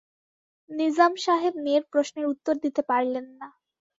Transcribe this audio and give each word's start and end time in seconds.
নিজাম 0.69 1.13
সাহেব 1.25 1.53
মেয়ের 1.63 1.83
প্রশ্নের 1.91 2.25
উত্তর 2.33 2.53
দিতে 2.63 2.81
পারলেন 2.89 3.25
না। 3.39 3.47